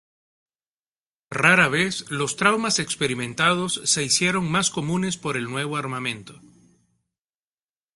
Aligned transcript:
Rara 1.43 1.67
vez 1.69 2.09
los 2.09 2.35
traumas 2.35 2.79
experimentados 2.79 3.81
se 3.85 4.01
hicieron 4.03 4.49
más 4.51 4.71
comunes 4.71 5.15
por 5.15 5.37
el 5.37 5.43
nuevo 5.47 5.77
armamento. 5.77 6.41